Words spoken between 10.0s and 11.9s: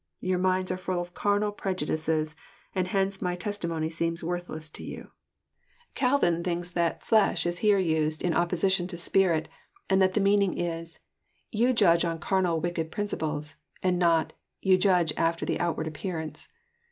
that the meaning is, *' Yon